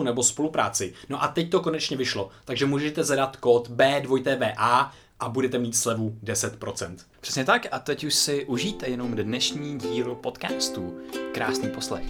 [0.00, 0.92] nebo spolupráci.
[1.08, 6.16] No a teď to konečně vyšlo, takže můžete zadat kód B2TVA a budete mít slevu
[6.24, 6.96] 10%.
[7.20, 10.98] Přesně tak a teď už si užijte jenom dnešní díl podcastu.
[11.32, 12.04] Krásný poslech.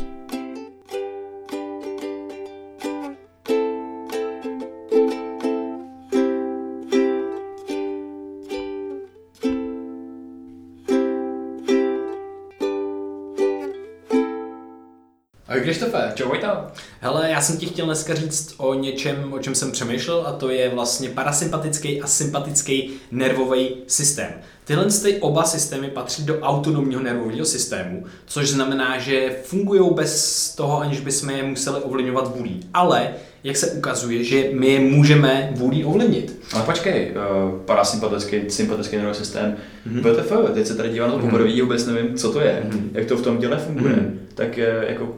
[15.52, 16.12] Ahoj Krištofe.
[16.14, 16.72] Čau Vojta.
[17.00, 20.50] Hele, já jsem ti chtěl dneska říct o něčem, o čem jsem přemýšlel a to
[20.50, 24.30] je vlastně parasympatický a sympatický nervový systém.
[24.64, 30.80] Tyhle ty oba systémy patří do autonomního nervového systému, což znamená, že fungují bez toho,
[30.80, 32.60] aniž bychom je museli ovlivňovat vůlí.
[32.74, 33.08] Ale
[33.44, 36.40] jak se ukazuje, že my je můžeme vůlí ovlivnit.
[36.52, 39.56] Ale počkej, uh, parasympatický, sympatický nervový systém,
[39.88, 40.00] mm-hmm.
[40.00, 41.62] BTF, teď se tady dívám na to poprvé, mm-hmm.
[41.62, 42.88] vůbec nevím, co to je, mm-hmm.
[42.92, 44.18] jak to v tom děle funguje, mm-hmm.
[44.34, 45.14] tak uh, jako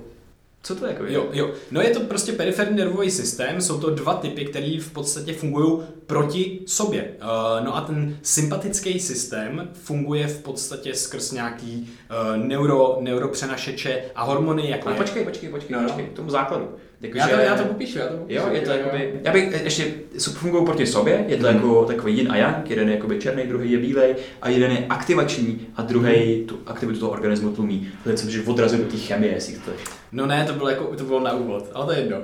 [0.64, 1.12] co to jako je?
[1.12, 1.50] Jo, jo.
[1.70, 5.80] No je to prostě periferní nervový systém, jsou to dva typy, které v podstatě fungují
[6.06, 7.10] proti sobě.
[7.22, 14.24] Uh, no a ten sympatický systém funguje v podstatě skrz nějaký uh, neuro, neuropřenašeče a
[14.24, 15.00] hormony, jako Ale je...
[15.00, 16.68] počkej, počkej, počkej, no, počkej, k tomu základu.
[17.04, 18.40] Jako, já, to, já to popíšu, já to popíšu.
[18.40, 19.84] Jo, je to jakoby, já bych ještě
[20.32, 21.56] fungují proti sobě, je to hmm.
[21.56, 24.86] jako takový yin a yang, jeden je jakoby černý, druhý je bílej a jeden je
[24.88, 26.46] aktivační a druhý hmm.
[26.46, 27.88] tu aktivitu toho organismu tlumí.
[28.02, 29.80] To je co, že odrazuje do té chemie, jestli chceš.
[30.12, 32.16] No ne, to bylo, jako, to bylo na úvod, ale to je jedno.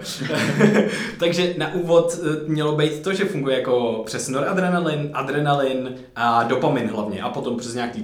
[1.19, 6.89] Takže na úvod eh, mělo být to, že funguje jako přes noradrenalin, adrenalin a dopamin
[6.89, 8.03] hlavně a potom přes nějaký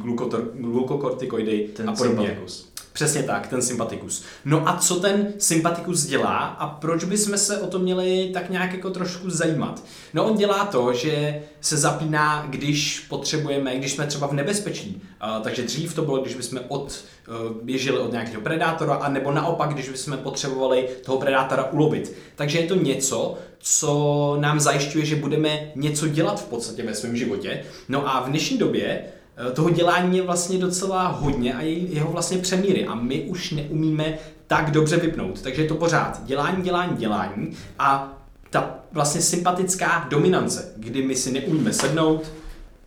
[0.54, 2.26] glukokortikoidy a podobně.
[2.26, 2.75] Sympatikus.
[2.96, 4.24] Přesně tak, ten sympatikus.
[4.44, 8.72] No a co ten sympatikus dělá a proč bychom se o to měli tak nějak
[8.72, 9.82] jako trošku zajímat?
[10.14, 15.02] No on dělá to, že se zapíná, když potřebujeme, když jsme třeba v nebezpečí.
[15.36, 19.32] Uh, takže dřív to bylo, když bychom od, uh, běželi od nějakého predátora, a nebo
[19.32, 22.12] naopak, když bychom potřebovali toho predátora ulovit.
[22.36, 27.16] Takže je to něco, co nám zajišťuje, že budeme něco dělat v podstatě ve svém
[27.16, 27.64] životě.
[27.88, 29.15] No a v dnešní době Eh,
[29.52, 34.70] toho dělání je vlastně docela hodně a jeho vlastně přemíry a my už neumíme tak
[34.70, 35.42] dobře vypnout.
[35.42, 38.12] Takže je to pořád dělání, dělání, dělání a
[38.50, 42.32] ta vlastně sympatická dominance, kdy my si neumíme sednout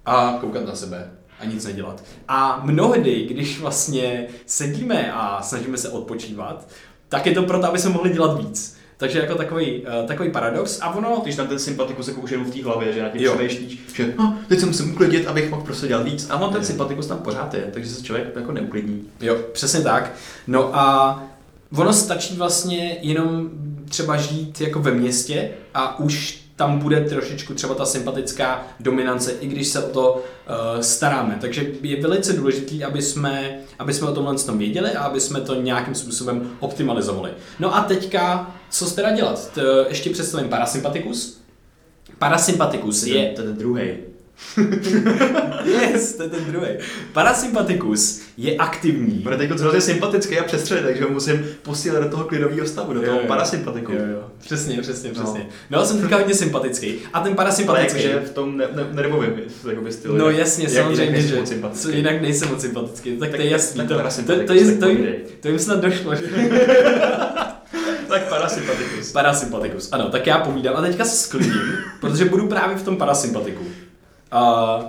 [0.06, 2.04] a koukat na sebe a nic nedělat.
[2.28, 6.68] A mnohdy, když vlastně sedíme a snažíme se odpočívat,
[7.10, 8.79] tak je to proto, aby jsme mohli dělat víc.
[9.00, 11.20] Takže jako takový, uh, takový paradox a ono...
[11.24, 14.14] Když na ten sympatikus jako už jenom v té hlavě, že na tím přemýšlíš, že
[14.18, 16.28] no, teď se musím uklidit, abych mohl prostě dělat víc.
[16.30, 19.04] A on ten sympatikus tam pořád je, takže se člověk jako neuklidní.
[19.22, 20.12] Jo, přesně tak.
[20.48, 21.24] No a
[21.78, 23.50] ono stačí vlastně jenom
[23.90, 29.48] třeba žít jako ve městě a už tam bude trošičku třeba ta sympatická dominance, i
[29.48, 31.38] když se o to uh, staráme.
[31.42, 35.42] Takže je velice důležité, aby jsme, aby jsme o tomhle tom věděli a aby jsme
[35.42, 37.32] to nějakým způsobem optimalizovali.
[37.60, 39.52] No a teďka, co se teda dělat?
[39.54, 41.42] To ještě představím parasympatikus.
[42.18, 43.14] Parasympatikus je...
[43.14, 44.09] To je ten druhý.
[45.66, 46.68] yes, to je ten druhý.
[47.14, 49.20] Parasympatikus je aktivní.
[49.20, 53.02] Bude teď hrozně sympatický a přestřelit, takže ho musím posílat do toho klidového stavu, do
[53.02, 53.92] toho jo, parasympatiku.
[53.92, 54.24] Jo, jo.
[54.40, 55.48] Přesně, přesně, přesně.
[55.70, 56.96] No, no jsem teďka hodně sympatický.
[57.14, 58.12] A ten parasympatický...
[58.12, 59.34] Ale v tom ne, ne, nervovém
[59.90, 60.18] stylu.
[60.18, 63.12] No jasně, jak, samozřejmě, že co, jinak nejsem moc sympatický.
[63.12, 63.78] Tak, tak to je jasný.
[63.78, 64.88] Tak to, to, to, to, je, to,
[65.40, 66.14] to jim snad došlo.
[68.10, 69.12] tak parasympatikus.
[69.12, 73.64] Parasympatikus, ano, tak já povídám a teďka se sklidím, protože budu právě v tom parasympatiku.
[74.34, 74.84] Uh,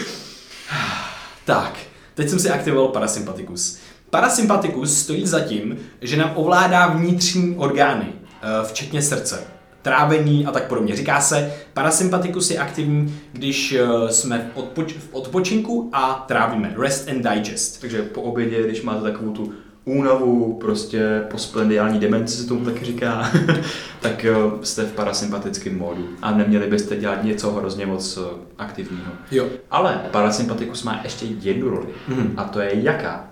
[1.45, 1.79] tak,
[2.15, 3.79] teď jsem si aktivoval parasympatikus.
[4.11, 9.45] Parasympatikus stojí za tím, že nám ovládá vnitřní orgány, uh, včetně srdce,
[9.83, 10.97] trávení a tak podobně.
[10.97, 16.75] Říká se, parasympatikus je aktivní, když uh, jsme v, odpoč- v odpočinku a trávíme.
[16.79, 17.81] Rest and digest.
[17.81, 19.53] Takže po obědě, když máte takovou tu
[19.85, 23.31] únavu, prostě postplendiální demenci se tomu taky říká,
[24.01, 24.27] tak
[24.63, 29.13] jste v parasympatickém módu a neměli byste dělat něco hrozně moc eh, aktivního.
[29.31, 29.47] Jo.
[29.71, 32.35] Ale parasympatikus má ještě jednu roli mm.
[32.37, 33.25] a to je jaká?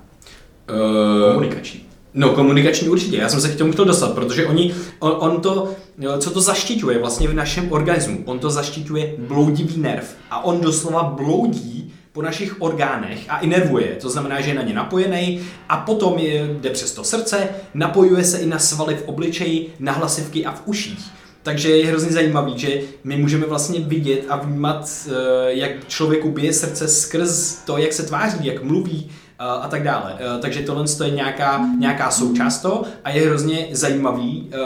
[0.70, 1.80] Uh, Komunikační.
[2.14, 5.74] No komunikační určitě, já jsem se k tomu chtěl dostat, protože oni, on, on to,
[6.18, 11.02] co to zaštiťuje vlastně v našem organismu, on to zaštiťuje bloudivý nerv a on doslova
[11.02, 13.96] bloudí po našich orgánech a inervuje.
[14.00, 16.18] To znamená, že je na ně napojený a potom
[16.60, 20.62] jde přes to srdce, napojuje se i na svaly v obličeji, na hlasivky a v
[20.64, 21.04] uších.
[21.42, 25.12] Takže je hrozně zajímavý, že my můžeme vlastně vidět a vnímat, eh,
[25.46, 30.16] jak člověku bije srdce skrz to, jak se tváří, jak mluví, a tak dále.
[30.18, 34.56] Eh, takže tohle je nějaká, nějaká součást toho a je hrozně zajímavý, eh,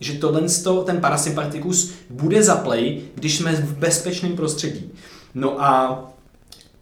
[0.00, 0.42] že tohle
[0.84, 4.92] ten parasympatikus bude zaplay, když jsme v bezpečném prostředí.
[5.34, 6.02] No a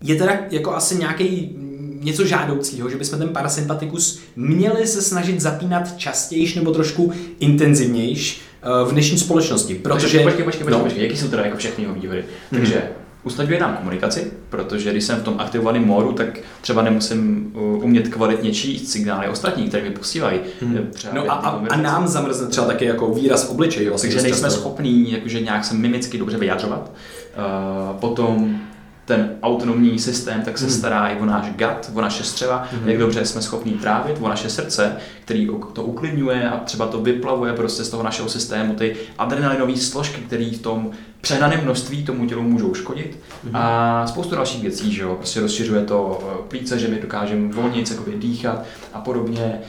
[0.02, 1.56] je teda jako asi nějaký
[2.00, 8.84] něco žádoucího, že bychom ten parasympatikus měli se snažit zapínat častěji nebo trošku intenzivnější eh,
[8.84, 9.74] v dnešní společnosti.
[9.74, 10.06] Protože...
[10.06, 10.80] Počkej, počkej, počkej, no.
[10.80, 12.24] počkej, jaký jsou teda jako všechny jeho výhody?
[12.50, 12.60] Hmm.
[12.60, 12.82] Takže
[13.24, 18.08] usnadňuje nám komunikaci, protože když jsem v tom aktivovaném módu, tak třeba nemusím uh, umět
[18.08, 20.40] kvalitně číst signály ostatní, které mi posílají.
[20.60, 20.90] Hmm.
[21.12, 23.88] No a, a, a, nám zamrzne třeba taky jako výraz obličeje.
[23.88, 26.92] Vlastně Takže nejsme schopní jakože nějak se mimicky dobře vyjadřovat.
[27.36, 28.60] Uh, potom
[29.06, 30.74] ten autonomní systém, tak se hmm.
[30.74, 32.88] stará i o náš gut, o naše střeva, mm.
[32.88, 37.52] jak dobře jsme schopni trávit, o naše srdce, který to uklidňuje a třeba to vyplavuje
[37.52, 40.90] prostě z toho našeho systému ty adrenalinové složky, které v tom
[41.26, 43.50] přehnaném množství tomu tělu můžou škodit mm.
[43.54, 47.84] a spoustu dalších věcí, že jo, prostě rozšiřuje to eh, plíce, že my dokážeme volněji
[48.16, 49.60] dýchat a podobně.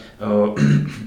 [0.48, 0.60] Uh,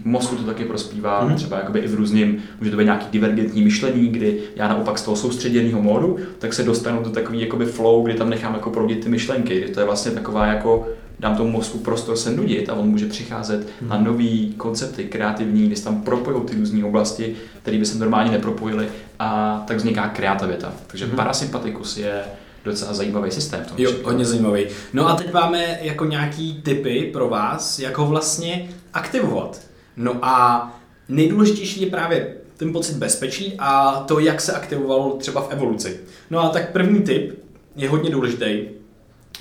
[0.05, 1.35] mozku to taky prospívá, mm.
[1.35, 5.03] třeba jakoby i v různým, může to být nějaký divergentní myšlení, kdy já naopak z
[5.03, 9.05] toho soustředěného módu, tak se dostanu do takový jakoby flow, kdy tam nechám jako proudit
[9.05, 9.69] ty myšlenky.
[9.75, 10.89] To je vlastně taková jako
[11.21, 13.91] dám tomu mozku prostor se nudit a on může přicházet hmm.
[13.91, 18.31] na nové koncepty, kreativní, kdy se tam propojí ty různé oblasti, které by se normálně
[18.31, 18.89] nepropojily
[19.21, 20.73] a tak vzniká kreativita.
[20.87, 21.17] Takže hmm.
[21.17, 22.25] parasympatikus je
[22.65, 23.65] docela zajímavý systém.
[23.65, 24.67] tom jo, hodně zajímavý.
[24.93, 29.61] No a teď máme jako nějaký typy pro vás, jak ho vlastně aktivovat.
[29.97, 30.67] No a
[31.09, 36.01] nejdůležitější je právě ten pocit bezpečí a to, jak se aktivoval třeba v evoluci.
[36.31, 37.45] No a tak první tip
[37.77, 38.61] je hodně důležitý,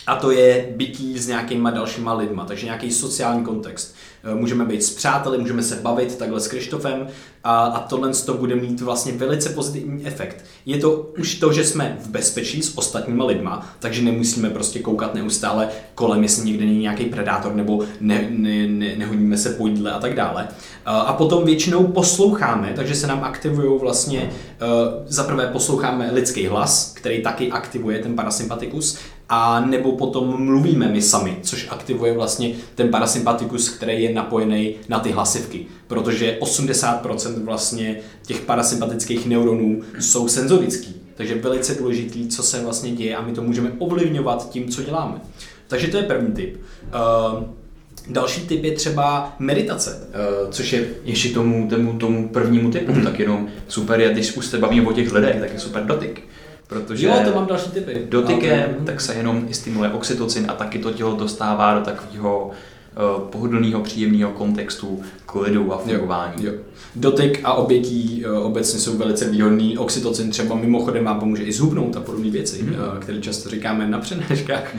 [0.08, 3.96] a to je bytí s nějakýma dalšíma lidma, takže nějaký sociální kontext.
[4.24, 7.08] Eh, můžeme být s přáteli, můžeme se bavit takhle s Krištofem
[7.44, 10.46] a, a tohle to bude mít vlastně velice pozitivní efekt.
[10.66, 15.14] Je to už to, že jsme v bezpečí s ostatníma lidma, takže nemusíme prostě koukat
[15.14, 19.92] neustále kolem, jestli někde není nějaký predátor nebo ne, ne, ne, nehodíme se po jídle
[19.92, 20.48] a tak dále.
[20.86, 24.66] A potom většinou posloucháme, takže se nám aktivují vlastně, eh,
[25.08, 28.98] za prvé posloucháme lidský hlas, který taky aktivuje ten parasympatikus,
[29.30, 35.00] a nebo potom mluvíme my sami, což aktivuje vlastně ten parasympatikus, který je napojený na
[35.00, 42.64] ty hlasivky, protože 80% vlastně těch parasympatických neuronů jsou senzorický, takže velice důležitý, co se
[42.64, 45.22] vlastně děje a my to můžeme ovlivňovat tím, co děláme.
[45.68, 46.58] Takže to je první tip.
[47.36, 47.44] Uh,
[48.08, 50.08] Další typ je třeba meditace,
[50.44, 53.04] uh, což je ještě tomu, tomu, tomu prvnímu typu, mm.
[53.04, 56.22] tak jenom super je, když už se bavíme o těch lidech, tak je super dotyk.
[56.70, 58.08] Protože jo, to mám další typy.
[58.10, 58.86] Dotykem okay.
[58.86, 63.82] tak se jenom i stimuluje oxytocin a taky to tělo dostává do takového uh, pohodlného,
[63.82, 66.46] příjemného kontextu klidu a fungování.
[66.46, 66.60] Jo, jo.
[66.96, 69.78] Dotyk a obětí uh, obecně jsou velice výhodný.
[69.78, 72.76] Oxytocin třeba mimochodem vám pomůže i zhubnout a podobné věci, mm.
[73.00, 74.76] které často říkáme na přednáškách.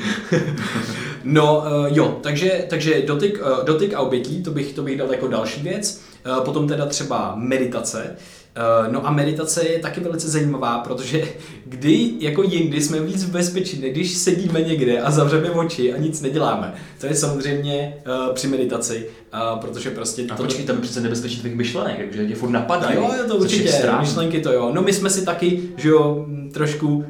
[1.25, 5.63] no jo, takže, takže dotyk, dotyk a obětí, to bych, to bych dal jako další
[5.63, 6.01] věc.
[6.45, 8.17] Potom teda třeba meditace.
[8.57, 11.25] Eh, no a meditace je taky velice zajímavá, protože
[11.65, 16.21] kdy jako jindy jsme víc v bezpečí, když sedíme někde a zavřeme oči a nic
[16.21, 16.75] neděláme.
[17.01, 20.27] To je samozřejmě uh, při meditaci, uh, protože prostě...
[20.31, 20.43] A to...
[20.43, 22.97] počkej, tam je přece nebezpečí tvých myšlenek, takže tě furt napadají.
[22.97, 24.71] Jo, jo, to určitě, myšlenky to jo.
[24.75, 27.05] No my jsme si taky, že jo, trošku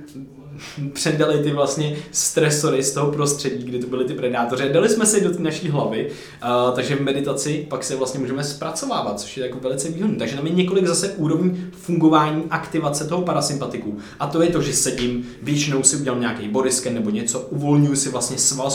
[0.92, 4.68] předali ty vlastně stresory z toho prostředí, kdy to byly ty predátoři.
[4.72, 9.20] Dali jsme si do naší hlavy, uh, takže v meditaci pak se vlastně můžeme zpracovávat,
[9.20, 10.16] což je jako velice výhodné.
[10.16, 13.98] Takže tam je několik zase úrovní fungování aktivace toho parasympatiku.
[14.20, 17.96] A to je to, že sedím, většinou si udělám nějaký body scan nebo něco, uvolňuji
[17.96, 18.70] si vlastně sval,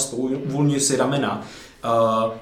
[0.45, 1.47] uvolňuji si ramena,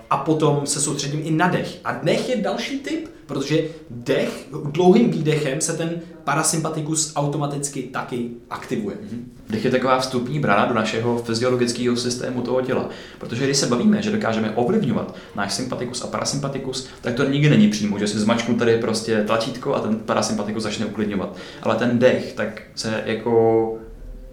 [0.09, 1.79] a potom se soustředím i na dech.
[1.83, 8.95] A dech je další typ, protože dech, dlouhým výdechem se ten parasympatikus automaticky taky aktivuje.
[8.95, 9.23] Mm-hmm.
[9.49, 12.89] Dech je taková vstupní brána do našeho fyziologického systému toho těla.
[13.19, 17.67] Protože když se bavíme, že dokážeme ovlivňovat náš sympatikus a parasympatikus, tak to nikdy není
[17.67, 21.35] přímo, že si zmačknu tady prostě tlačítko a ten parasympatikus začne uklidňovat.
[21.61, 23.77] Ale ten dech tak se jako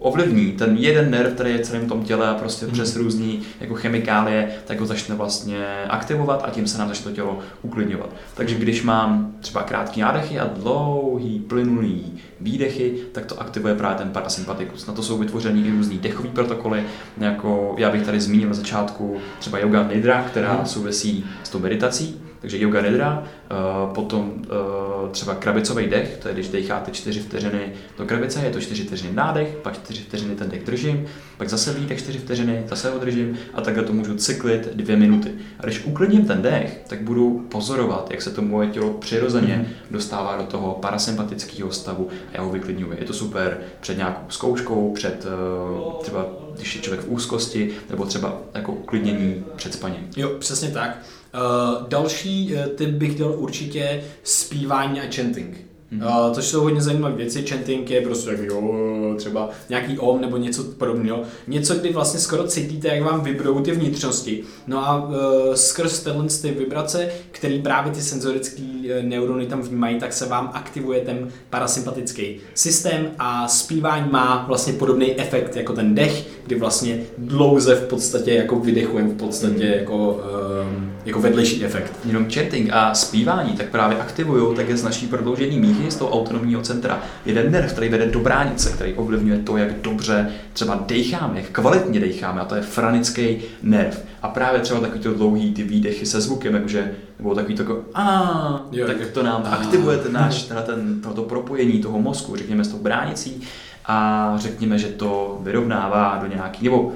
[0.01, 2.71] ovlivní ten jeden nerv, který je celým tom těle a prostě mm.
[2.71, 7.15] přes různý jako chemikálie, tak ho začne vlastně aktivovat a tím se nám začne to
[7.15, 8.09] tělo uklidňovat.
[8.33, 14.09] Takže když mám třeba krátký nádechy a dlouhý, plynulý výdechy, tak to aktivuje právě ten
[14.09, 14.87] parasympatikus.
[14.87, 16.83] Na to jsou vytvořeny i různý dechový protokoly,
[17.17, 20.65] jako já bych tady zmínil na začátku třeba yoga nidra, která mm.
[20.65, 26.33] souvisí s tou meditací, takže yoga nidra, uh, potom uh, třeba krabicový dech, to je
[26.33, 30.49] když decháte 4 vteřiny do krabice, je to 4 vteřiny nádech, pak 4 vteřiny ten
[30.49, 31.05] dech držím,
[31.37, 35.31] pak zase výdech 4 vteřiny, zase ho držím a takhle to můžu cyklit 2 minuty.
[35.59, 39.93] A když uklidním ten dech, tak budu pozorovat, jak se to moje tělo přirozeně mm-hmm.
[39.93, 42.97] dostává do toho parasympatického stavu a já ho vyklidňuji.
[42.99, 48.05] Je to super před nějakou zkouškou, před uh, třeba když je člověk v úzkosti, nebo
[48.05, 50.09] třeba jako uklidnění před spaním.
[50.17, 50.97] Jo, přesně tak.
[51.33, 55.57] Uh, další uh, tip bych dal určitě zpívání a chanting.
[55.93, 56.27] Mm-hmm.
[56.27, 57.45] Uh, což jsou hodně zajímavé věci.
[57.45, 61.21] Chanting je prostě jak jo, třeba nějaký om nebo něco podobného.
[61.47, 64.43] Něco, kdy vlastně skoro cítíte, jak vám vibrou ty vnitřnosti.
[64.67, 65.13] No a uh,
[65.53, 68.61] skrz tyhle ty vibrace, který právě ty senzorické
[69.01, 75.19] neurony tam vnímají, tak se vám aktivuje ten parasympatický systém a zpívání má vlastně podobný
[75.19, 79.79] efekt jako ten dech, kdy vlastně dlouze v podstatě jako vydechujeme v podstatě mm-hmm.
[79.79, 81.93] jako, uh, jako vedlejší efekt.
[82.05, 87.01] Jenom chanting a zpívání tak právě aktivují také značí prodloužení míchy z toho autonomního centra.
[87.25, 91.99] Jeden nerv, který vede do bránice, který ovlivňuje to, jak dobře třeba decháme, jak kvalitně
[91.99, 94.05] decháme, a to je franický nerv.
[94.21, 97.81] A právě třeba takový to dlouhý ty výdechy se zvukem, jakože, nebo takový to jako
[97.93, 102.67] a, tak to nám aktivuje ten náš, teda ten, to propojení toho mozku, řekněme s
[102.67, 103.41] tou bránicí
[103.85, 106.93] a řekněme, že to vyrovnává do nějaký, nebo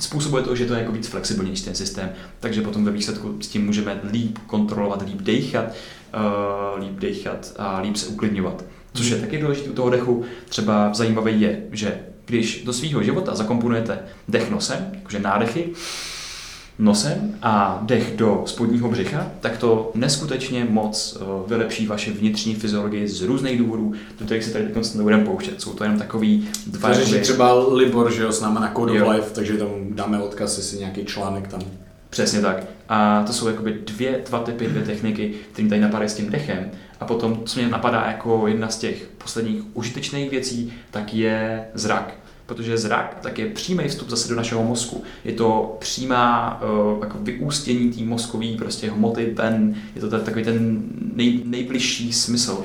[0.00, 3.48] způsobuje to, že to je jako víc flexibilnější ten systém, takže potom ve výsledku s
[3.48, 8.64] tím můžeme líp kontrolovat, líp dechat, uh, líp dechat a líp se uklidňovat.
[8.94, 10.24] Což je taky důležité u toho dechu.
[10.48, 15.68] Třeba zajímavé je, že když do svého života zakomponujete dech nosem, jakože nádechy,
[16.80, 23.08] nosem a dech do spodního břicha, tak to neskutečně moc uh, vylepší vaše vnitřní fyziologii
[23.08, 25.60] z různých důvodů, do kterých se tady teď nebudeme pouštět.
[25.60, 29.02] Jsou to jenom takový dva To řeší třeba Libor, že jo, s náma na Code
[29.02, 31.60] of Life, takže tam dáme odkaz, jestli nějaký článek tam.
[32.10, 32.64] Přesně tak.
[32.88, 36.70] A to jsou jakoby dvě, dva typy, dvě techniky, které tady napadají s tím dechem.
[37.00, 42.14] A potom, co mě napadá jako jedna z těch posledních užitečných věcí, tak je zrak
[42.54, 45.04] protože zrak tak je přímý vstup zase do našeho mozku.
[45.24, 50.82] Je to přímá uh, jako vyústění té mozkové prostě hmoty ven, je to takový ten
[51.14, 52.64] nej, nejbližší smysl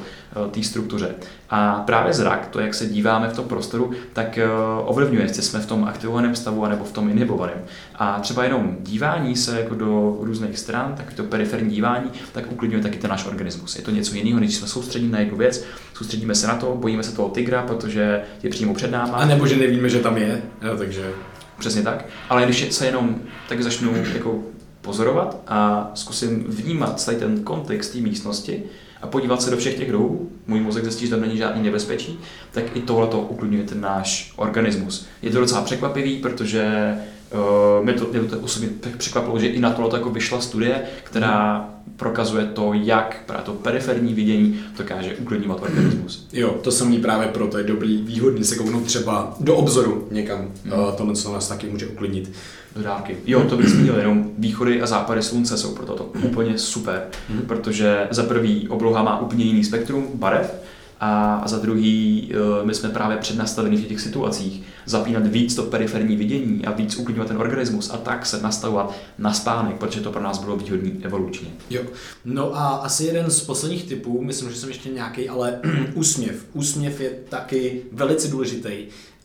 [0.52, 1.16] té struktuře.
[1.50, 5.60] A právě zrak, to, jak se díváme v tom prostoru, tak uh, ovlivňuje, jestli jsme
[5.60, 7.64] v tom aktivovaném stavu nebo v tom inhibovaném.
[7.96, 12.84] A třeba jenom dívání se jako do různých stran, tak to periferní dívání, tak uklidňuje
[12.84, 13.76] taky ten náš organismus.
[13.76, 15.64] Je to něco jiného, než jsme soustředíme na jednu věc,
[15.94, 19.18] soustředíme se na to, bojíme se toho tygra, protože je přímo před náma.
[19.18, 21.12] A nebo že nevíme, že tam je, jo, takže...
[21.60, 22.06] Přesně tak.
[22.30, 23.16] Ale když se jenom
[23.50, 24.40] tak začnu jako
[24.82, 28.64] pozorovat a zkusím vnímat celý ten kontext té místnosti,
[29.06, 32.20] a podívat se do všech těch druhů, můj mozek zjistí, že tam není žádný nebezpečí,
[32.52, 35.08] tak i tohle to uklidňuje ten náš organismus.
[35.22, 36.94] Je to docela překvapivý, protože
[37.34, 41.70] uh, mě to, mě to osobně překvapilo, že i na tohle jako vyšla studie, která
[41.96, 46.28] prokazuje to, jak právě to periferní vidění dokáže uklidňovat organismus.
[46.34, 50.52] Jo, to samý právě proto je dobrý, výhodný se kouknout třeba do obzoru někam.
[50.64, 50.80] Hmm.
[50.80, 52.32] Uh, tohle, co nás taky může uklidnit
[52.76, 53.18] dodávky.
[53.26, 57.42] Jo, to bych zmínil, jenom východy a západy slunce jsou proto to úplně super, mm.
[57.42, 60.66] protože za prvý obloha má úplně jiný spektrum barev,
[61.00, 66.16] a, za druhý, e, my jsme právě přednastaveni v těch situacích zapínat víc to periferní
[66.16, 70.24] vidění a víc uklidňovat ten organismus a tak se nastavovat na spánek, protože to pro
[70.24, 71.48] nás bylo výhodný evolučně.
[71.70, 71.82] Jo.
[72.26, 75.60] No a asi jeden z posledních typů, myslím, že jsem ještě nějaký, ale
[75.94, 76.46] úsměv.
[76.54, 78.70] Úsměv je taky velice důležitý.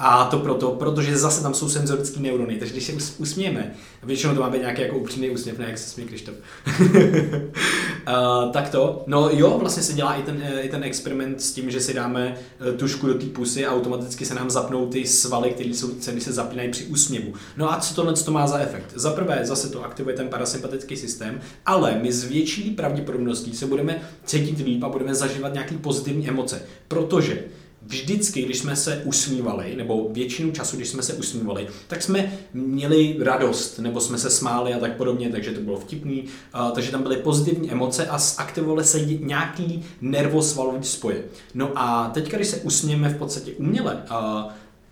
[0.02, 4.40] A to proto, protože zase tam jsou senzorické neurony, takže když se usmějeme, většinou to
[4.40, 6.34] má být nějaký jako upřímný úsměv, ne jak se smí Krištof.
[6.90, 11.70] uh, tak to, no jo, vlastně se dělá i ten, i ten experiment s tím,
[11.70, 15.50] že si dáme eh, tušku do té pusy a automaticky se nám zapnou ty svaly,
[15.50, 17.34] které jsou, které se zapínají při úsměvu.
[17.56, 18.92] No a co tohle to má za efekt?
[18.94, 24.02] Za prvé zase to aktivuje ten parasympatický systém, ale my s větší pravděpodobností se budeme
[24.24, 27.44] cítit líp a budeme zažívat nějaké pozitivní emoce, protože
[27.82, 33.16] vždycky, když jsme se usmívali, nebo většinu času, když jsme se usmívali, tak jsme měli
[33.20, 36.24] radost, nebo jsme se smáli a tak podobně, takže to bylo vtipný,
[36.74, 41.24] takže tam byly pozitivní emoce a zaktivovaly se nějaký nervosvalový spoje.
[41.54, 44.02] No a teď, když se usmějeme v podstatě uměle,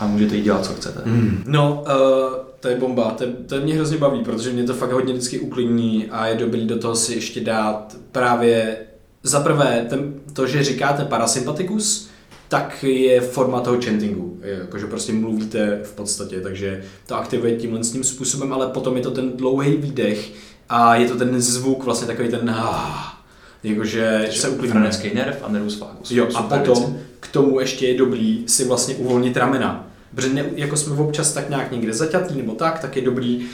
[0.00, 1.02] a můžete jí dělat, co chcete.
[1.04, 1.44] Mm.
[1.46, 5.12] No, uh, to je bomba, to, to mě hrozně baví, protože mě to fakt hodně
[5.12, 8.76] vždycky uklidní a je dobrý do toho si ještě dát právě
[9.22, 12.10] za prvé ten, to, že říkáte parasympatikus,
[12.48, 17.92] tak je forma toho chantingu, jakože prostě mluvíte v podstatě, takže to aktivuje tímhle s
[17.92, 20.32] tím způsobem, ale potom je to ten dlouhý výdech
[20.68, 23.20] a je to ten zvuk, vlastně takový ten ah,
[23.62, 24.72] jakože se uklidňuje.
[24.72, 26.10] Franický nerv a nervus vagus.
[26.10, 27.06] Jo, a potom věci.
[27.20, 29.89] k tomu ještě je dobrý si vlastně uvolnit ramena.
[30.14, 33.46] Protože ne, jako jsme občas tak nějak někde zaťatý nebo tak, tak je dobrý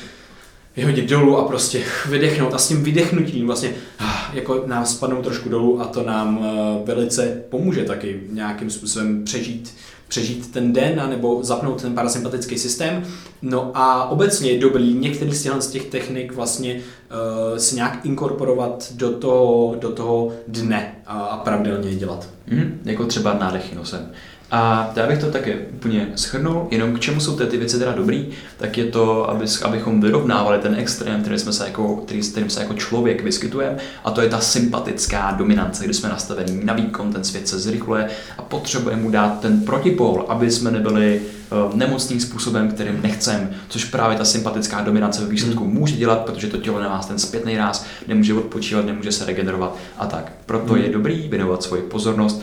[0.76, 5.48] vyhodit dolů a prostě vydechnout a s tím vydechnutím vlastně ah, jako nám spadnou trošku
[5.48, 9.74] dolů a to nám eh, velice pomůže taky nějakým způsobem přežít
[10.08, 13.04] přežít ten den nebo zapnout ten parasympatický systém.
[13.42, 19.10] No a obecně je dobrý některý z těch technik vlastně uh, si nějak inkorporovat do
[19.10, 22.28] toho, do toho dne a, a pravidelně dělat.
[22.46, 24.10] Mhm, jako třeba nádechy nosem.
[24.50, 27.92] A já bych to také úplně shrnul, jenom k čemu jsou ty, ty věci teda
[27.92, 32.30] dobrý, tak je to, aby, abychom vyrovnávali ten extrém, který jsme se jako, který, s
[32.30, 36.74] kterým se jako člověk vyskytujeme, a to je ta sympatická dominance, kdy jsme nastavení na
[36.74, 41.20] výkon, ten svět se zrychluje a potřebujeme mu dát ten protipol, aby jsme nebyli
[41.66, 46.46] uh, nemocným způsobem, kterým nechcem, což právě ta sympatická dominance ve výsledku může dělat, protože
[46.46, 50.32] to tělo nemá ten zpětný ráz, nemůže odpočívat, nemůže se regenerovat a tak.
[50.46, 52.42] Proto je dobrý věnovat svoji pozornost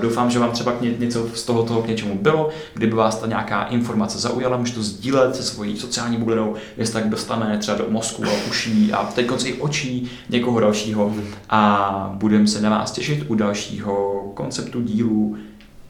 [0.00, 2.48] doufám, že vám třeba něco z toho, toho k něčemu bylo.
[2.74, 7.08] Kdyby vás ta nějaká informace zaujala, můžete to sdílet se svojí sociální bublinou, jestli tak
[7.08, 11.14] dostane třeba do mozku a uší a teď konce i očí někoho dalšího.
[11.50, 15.36] A budeme se na vás těšit u dalšího konceptu dílu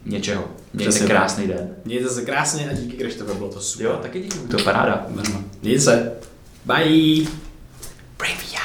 [0.05, 0.43] něčeho.
[0.73, 1.69] Mějte Přesně krásný den.
[1.85, 3.87] Mějte se krásně a díky Krištofe, bylo to super.
[3.87, 4.37] Jo, taky díky.
[4.37, 5.07] To je paráda.
[5.61, 6.11] Mějte se.
[6.65, 7.27] Bye.
[8.17, 8.63] Bravia.